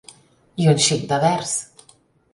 [0.63, 1.55] I un xic de vers.